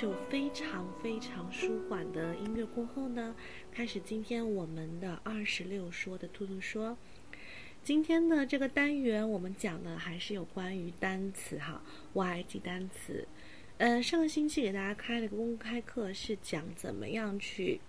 [0.00, 3.36] 就非常非常舒缓的音乐过后呢，
[3.70, 6.96] 开始今天我们的二十六说的兔兔说。
[7.84, 11.82] 今天的这个单元我们讲的还是有关于单词哈
[12.14, 13.28] ，Y 记单词。
[13.76, 17.82] 呃，上个星期给大家开了个公开课，是讲怎么样去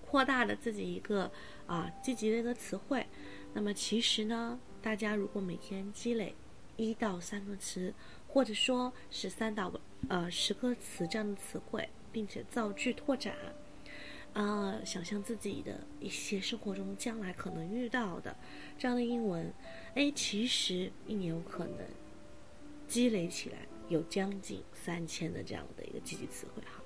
[0.00, 1.30] 扩大的自己一个
[1.66, 3.06] 啊积极的一个词汇。
[3.52, 6.34] 那么其实呢，大家如果每天积累
[6.78, 7.92] 一到三个词，
[8.28, 9.72] 或者说是三到
[10.08, 13.34] 呃十个词这样的词汇，并且造句拓展，
[14.34, 18.36] 啊，想象自己的一些生活中将来可能遇到的
[18.78, 19.52] 这样的英文，
[19.94, 21.78] 哎，其实一年有可能
[22.86, 26.82] 积累起来有将近三千的这样的一个积极词汇哈。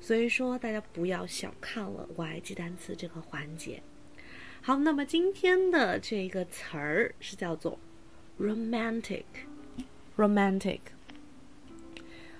[0.00, 3.82] 所以说，大家不要小看了我爱记单词这个环节。
[4.60, 7.78] 好，那么今天的这一个词儿是叫做
[8.38, 9.24] “romantic”
[10.16, 10.80] romantic，。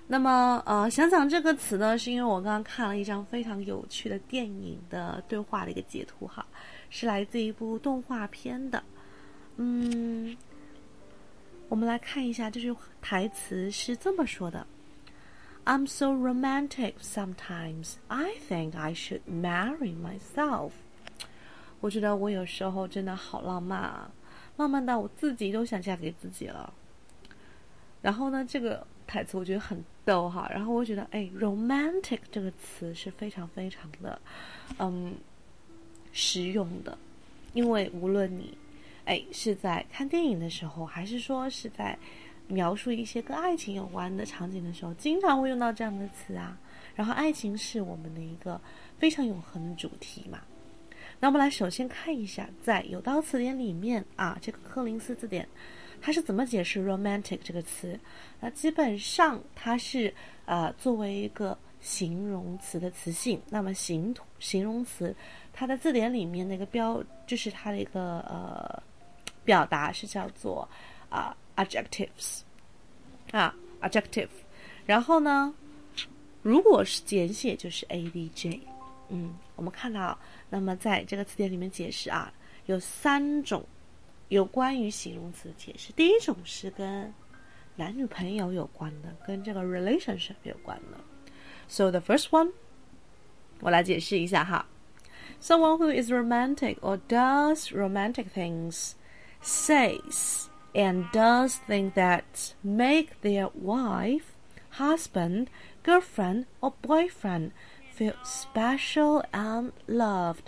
[0.09, 6.47] 那么，呃，想想这个词呢，是因为我刚刚看了一张非常有趣的电影的对话的一个截图哈，
[6.91, 8.83] 是来自一部动画片的。
[9.57, 10.37] 嗯，
[11.69, 14.65] 我们来看一下，这句台词是这么说的
[15.65, 17.95] ：“I'm so romantic sometimes.
[18.07, 20.71] I think I should marry myself.”
[21.81, 24.11] 我觉得我有时候真的好浪漫啊，
[24.57, 26.73] 浪漫到我自己都想嫁给自己了。
[28.07, 30.49] 然后呢，这个台词我觉得很逗哈。
[30.55, 34.17] 然后我觉得，哎，romantic 这个词是非常非常的，
[34.79, 35.13] 嗯，
[36.13, 36.97] 实用的。
[37.53, 38.57] 因为无论你，
[39.07, 41.99] 哎，是在看电影的时候，还是说是在
[42.47, 46.57] 描述一些跟爱情有关的场景的时候，经常会用到这样的词啊。
[46.95, 48.61] 然后，爱情是我们的一个
[49.01, 50.39] 非常永恒的主题嘛。
[51.19, 55.49] 那我们来首先看一下，在有道词典里面啊，这个柯林斯字典。
[56.01, 57.99] 它是怎么解释 romantic 这个词？
[58.41, 60.13] 那基本上它是
[60.45, 63.41] 呃作为一个形容词的词性。
[63.51, 65.15] 那么形形容词，
[65.53, 68.83] 它的字典里面那个标就是它的一个呃
[69.45, 70.69] 表达是叫做
[71.09, 72.41] 啊 adjectives
[73.33, 74.29] 啊 adjective。
[74.85, 75.55] 然后呢，
[76.43, 78.61] 如果是简写就是 adj。
[79.09, 80.19] 嗯，我们看到，
[80.51, 82.33] 那么在这个词典里面解释啊，
[82.67, 83.65] 有三种。
[84.30, 87.14] 有关于形容词的解释，第一种是跟
[87.76, 90.98] 男女朋友有关的，跟这个 relationship 有关的。
[91.68, 92.52] So the first one，
[93.60, 94.66] 我来解释一下哈。
[95.42, 98.94] Someone who is romantic or does romantic things
[99.42, 104.36] says and does things that make their wife,
[104.78, 105.48] husband,
[105.84, 107.52] girlfriend or boyfriend
[107.96, 110.46] feel special and loved，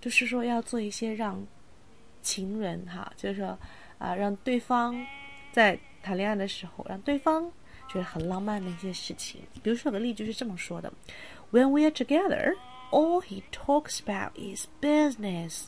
[0.00, 1.46] 就是说要做一些让
[2.23, 3.55] 情人哈，就是说
[3.99, 4.95] 啊，让对方
[5.51, 7.47] 在谈恋爱的时候，让对方
[7.87, 9.39] 觉得很浪漫的一些事情。
[9.61, 10.91] 比如说有个例句是这么说的
[11.51, 12.55] ：When we are together,
[12.89, 15.65] all he talks about is business.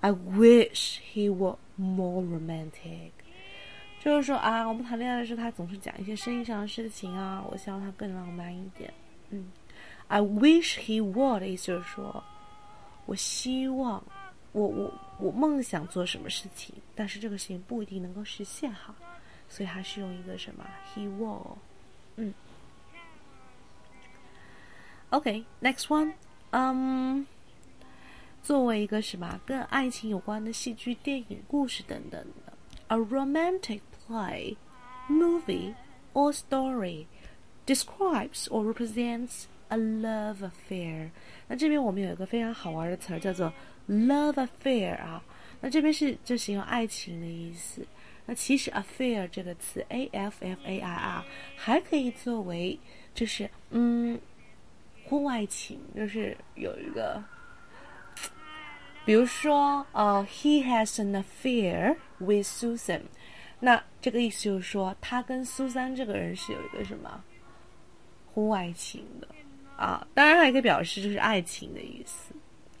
[0.00, 3.10] I wish he were more romantic.
[4.02, 8.90] 就是说啊，我们谈恋爱的时候，他总是讲一些生意上的事情啊，我希望他更浪漫一点。
[9.28, 9.50] 嗯
[10.08, 12.24] ，I wish he would，意思就是说，
[13.04, 14.02] 我希望。
[14.52, 18.92] 我我我梦想做什么事情，但是这个事情不一定能够实现哈，
[19.48, 21.56] 所以还是用一个什么 he will，
[22.16, 22.34] 嗯
[25.10, 26.14] ，OK，next one，
[26.50, 27.24] 嗯，
[28.42, 32.52] 作为一个什么跟爱情有关的戏剧、电影、故事等等的
[32.88, 34.56] ，a romantic play,
[35.08, 35.74] movie
[36.12, 37.06] or story
[37.66, 41.10] describes or represents a love affair。
[41.46, 43.52] 那这边我们有一个非常好玩的词儿叫做。
[43.88, 45.20] Love affair 啊，
[45.60, 47.84] 那这边是就形容爱情的意思。
[48.26, 51.24] 那其实 affair 这个词，a f f a i r，
[51.56, 52.78] 还可以作为
[53.12, 54.20] 就是嗯
[55.04, 57.20] 婚外情，就是有一个，
[59.04, 63.02] 比如说呃，he has an affair with Susan，
[63.58, 67.24] 那这个意思就是说他跟苏珊这个人是有一个什么
[68.32, 69.26] 婚外情的
[69.76, 70.06] 啊。
[70.14, 72.32] 当然还可以表示就是爱情的意思。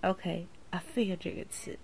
[0.02, 0.46] OK。
[0.70, 1.78] Affair 这个词，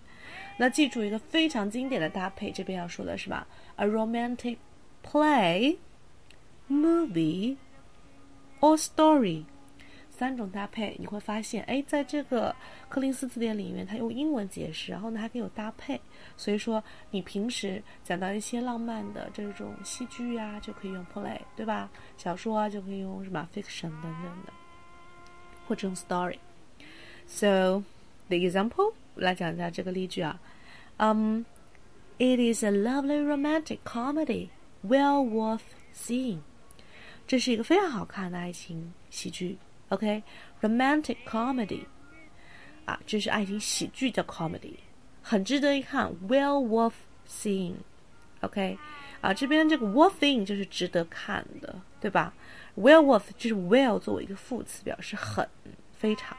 [0.59, 3.47] 那记住一个非常经典的搭配，这边要说的是吧
[3.77, 4.57] ？A romantic
[5.05, 5.77] play,
[6.69, 7.57] movie
[8.61, 9.45] or story，
[10.11, 12.55] 三种搭配，你会发现，哎，在这个
[12.89, 16.01] 柯林斯字典里面，它用英文解释，然后呢还可以有搭配，
[16.37, 21.91] 所以说你平时讲到一些浪漫的这种戏剧啊，就可以用 play，对吧？
[22.17, 24.53] 小说啊就可以用什么 fiction 等等的，
[25.67, 27.83] 或者用 story，so。
[28.28, 30.40] The example 来讲一下这个例句啊，
[30.98, 31.46] 嗯，
[32.18, 34.50] It is a lovely romantic comedy,
[34.86, 35.62] well worth
[35.94, 36.40] seeing。
[37.28, 39.58] 这是一个非常好看的爱情喜剧，
[39.90, 41.86] OK，romantic comedy，
[42.86, 44.76] 啊，这是爱情喜剧叫 comedy，
[45.22, 46.94] 很值得一看，well worth
[47.28, 48.78] seeing，OK，
[49.22, 52.34] 啊，这边这个 worth seeing 就是值得看的，对吧？
[52.78, 55.48] well worth 就是 well 作为一个副词，表示很
[55.94, 56.38] 非常。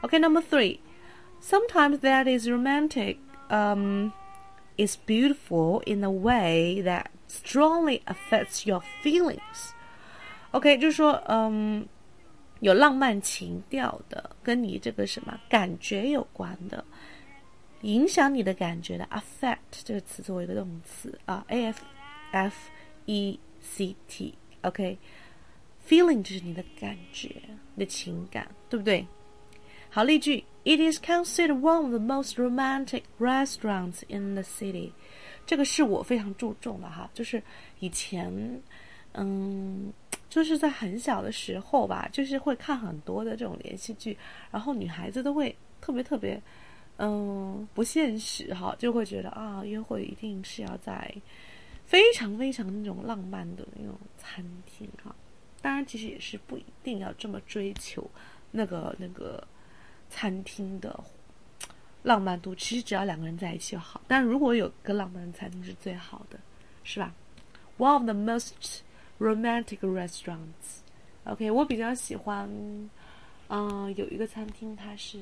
[0.00, 0.42] OK，number
[1.44, 3.16] three，sometimes that is romantic，
[3.48, 4.12] 嗯、
[4.76, 11.86] um,，is beautiful in a way that strongly affects your feelings。OK，就是说，嗯，
[12.60, 16.84] 有浪漫情调的，跟你这个什么感觉有关的，
[17.82, 21.84] 影响你的感觉的，affect 这个词作为一个动词啊，a f
[22.32, 22.70] f
[23.06, 27.34] e c t，OK，feeling 就是你的感觉、
[27.74, 29.06] 你的情感，对不对？
[29.88, 34.91] 好，例句 ：It is considered one of the most romantic restaurants in the city。
[35.45, 37.41] 这个是我非常注重的哈，就是
[37.79, 38.61] 以前，
[39.13, 39.93] 嗯，
[40.27, 44.17] 就是在很小的时候吧，就是会看很多的这种连续剧，
[44.49, 46.41] 然后女孩子都会特别特别，
[46.97, 51.13] 嗯，不现实哈，就会觉得啊，约会一定是要在
[51.85, 55.15] 非常非常那种浪漫的那种餐厅哈。
[55.61, 58.09] 当然，其实也是不一定要这么追求
[58.49, 59.47] 那个那个。
[60.09, 61.03] 餐厅的
[62.03, 64.01] 浪漫度，其实只要两个人在一起就好。
[64.07, 66.39] 但如果有个浪漫的餐厅是最好的，
[66.83, 67.13] 是吧
[67.77, 68.81] ？One of the most
[69.19, 70.81] romantic restaurants.
[71.23, 72.47] OK，我比较喜欢，
[73.47, 75.19] 嗯，有一个餐厅它是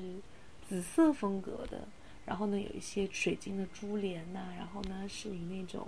[0.68, 1.88] 紫色风格的，
[2.26, 5.88] 然后呢有一些水晶的珠帘呐，然后呢是以那种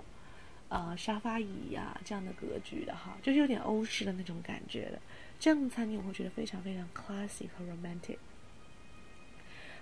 [0.70, 4.98] 呃沙发椅呀这样的格局的哈，就是有点欧式的那种感觉的。
[5.38, 8.16] 这样的餐厅我会觉得非常非常 classy 和 romantic。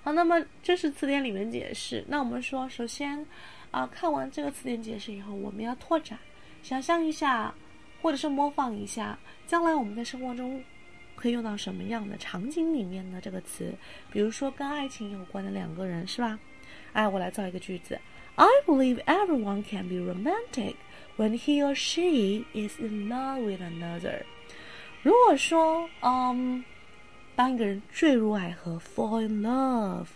[0.04, 2.04] 好，那么这是词典里面解释。
[2.06, 3.24] 那我们说，首先，
[3.70, 6.18] 啊，看完这个词典解释以后，我们要拓展，
[6.62, 7.54] 想象一下，
[8.02, 10.62] 或者是模仿一下，将来我们在生活中
[11.16, 13.18] 可以用到什么样的场景里面呢？
[13.18, 13.72] 这个词，
[14.12, 16.38] 比如说跟爱情有关的两个人，是吧？
[16.92, 17.98] 哎，我来造一个句子
[18.34, 20.74] ：I believe everyone can be romantic
[21.16, 24.20] when he or she is in love with another。
[25.02, 26.62] 如果说，嗯。
[27.36, 30.06] 当一个人坠入爱河，fall in love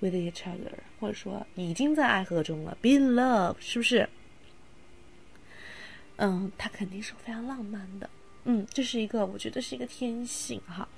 [0.00, 4.08] with each other，或者说已经在爱河中了，be in love，是不是？
[6.16, 8.08] 嗯，他肯定是非常浪漫的。
[8.44, 10.88] 嗯，这是一个，我觉得是一个天性哈。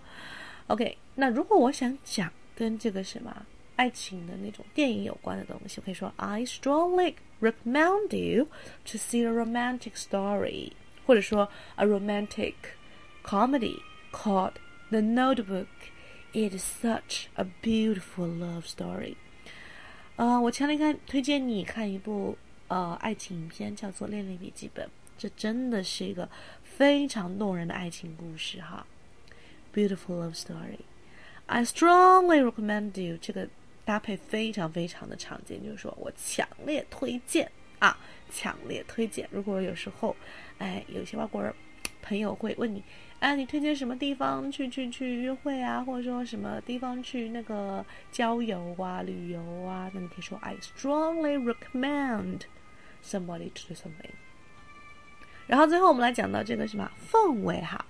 [0.66, 3.46] OK，那如果我想讲跟这个什么
[3.76, 8.48] 爱情的那种电影有关的东西，我可以说 I strongly recommend you
[8.84, 10.72] to see a romantic story，
[11.06, 12.54] 或者说 a romantic
[13.24, 13.80] comedy
[14.12, 14.52] called。
[14.90, 15.66] The Notebook
[16.32, 19.16] is such a beautiful love story。
[20.16, 22.38] 呃，我强烈看推荐你看一部
[22.68, 24.86] 呃爱情影片，叫做《恋恋笔记本》。
[25.18, 26.28] 这真的是一个
[26.62, 28.86] 非常动人的爱情故事哈
[29.74, 30.78] ，beautiful love story。
[31.46, 33.18] I strongly recommend you。
[33.20, 33.46] 这个
[33.84, 37.98] 搭配非常非常的常见，就是说我强烈推荐啊，
[38.30, 39.28] 强烈推荐。
[39.30, 40.16] 如果有时候，
[40.58, 41.54] 哎，有些外国人
[42.07, 42.83] 朋友会问你。
[43.19, 49.89] 哎，你推荐什么地方去去去约会啊，或者说什么地方去那个郊游啊、旅游啊？
[49.93, 52.41] 那你可以说 I strongly recommend
[53.01, 54.11] somebody to do something。
[55.47, 57.85] 然后最后我们来讲到这个什么氛围哈，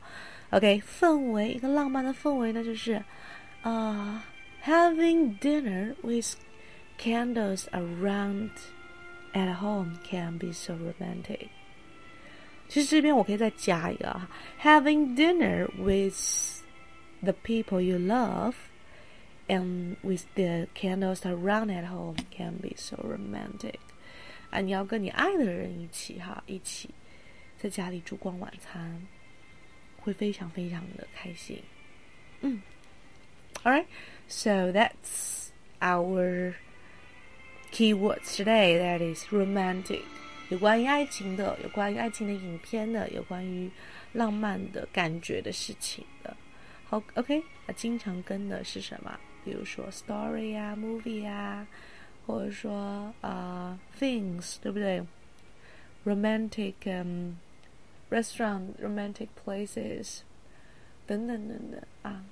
[0.51, 3.03] OK，氛围一个浪漫的氛围呢，就是
[3.63, 4.24] 啊、
[4.63, 6.36] uh,，having dinner with
[7.00, 8.51] candles around
[9.34, 11.48] at home can be so romantic。
[12.70, 14.29] 其实这边我可以再加一个啊，
[14.62, 16.63] having dinner with
[17.22, 18.53] the people you love
[19.48, 23.79] and with the candles around at home can be so romantic。
[24.50, 26.89] 啊，你要跟你爱的人一起哈，一起
[27.60, 29.05] 在家里烛光晚餐，
[30.00, 31.62] 会非常非常的开心。
[32.41, 32.62] 嗯，
[33.63, 33.86] All right,
[34.27, 36.55] so that's our
[37.72, 38.77] keywords today.
[38.77, 40.03] That is romantic.
[40.50, 43.70] 有关于爱情的，有关于爱情的影片的，有关于
[44.12, 46.36] 浪漫的感觉的事情的。
[46.86, 49.20] 好，OK，那经常跟的是什么？
[49.43, 51.67] 比如说 story 啊，movie 啊，
[52.25, 55.03] 或者说啊，things，对不对？
[56.05, 57.38] romantic 嗯，
[58.10, 60.20] restaurant，romantic places，
[61.08, 62.24] 等等等等啊，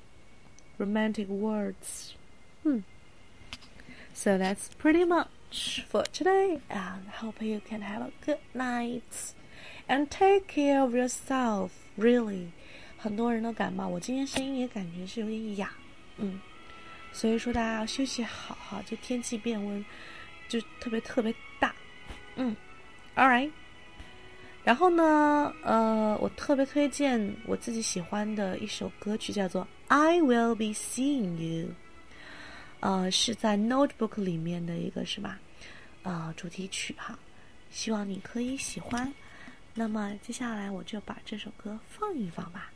[0.77, 2.11] romantic words，
[2.63, 2.83] 嗯，
[4.13, 5.27] so that's pretty much。
[5.52, 9.34] for today and hope you can have a good night
[9.88, 11.70] and take care of yourself.
[11.98, 12.48] Really，
[12.98, 15.70] 很多人都感冒，我今天声音也感觉是有点哑，
[16.18, 16.40] 嗯，
[17.12, 19.84] 所以说大家要休息好哈，就天气变温，
[20.48, 21.74] 就特别特别大，
[22.36, 22.54] 嗯
[23.14, 23.50] ，All right。
[24.64, 31.68] 然后呢，呃，我特别推荐我自己喜欢的一首歌曲，叫做《I Will Be Seeing You》，
[32.80, 35.38] 呃，是在《Notebook》里面的一个是吧？
[36.02, 37.18] 呃，主题曲哈，
[37.70, 39.12] 希望你可以喜欢。
[39.74, 42.70] 那么接下来我就把这首歌放一放吧。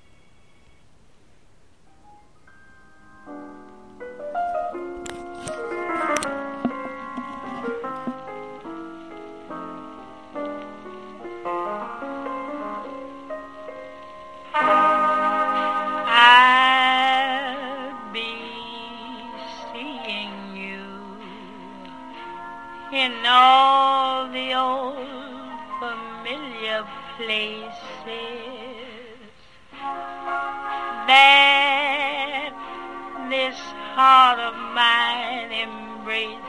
[34.01, 36.41] heart of mine embraces.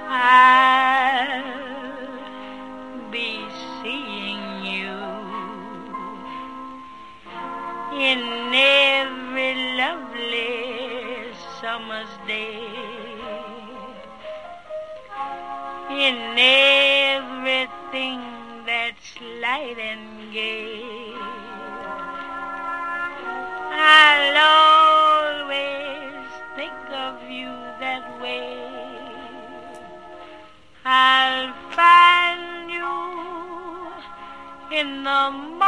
[0.08, 1.40] I'll
[3.10, 3.30] be
[3.80, 4.98] seeing you
[7.98, 8.20] in
[8.52, 10.52] every lovely
[11.60, 12.58] summer's day.
[15.90, 16.79] In every
[34.80, 35.59] in the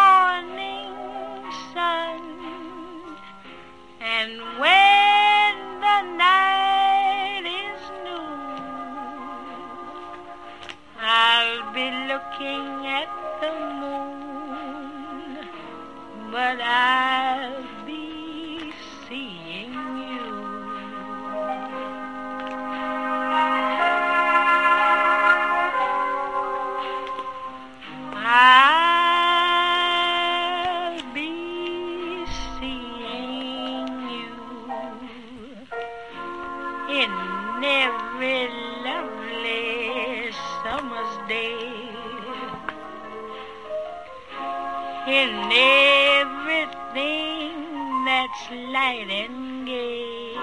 [48.93, 50.35] merengue.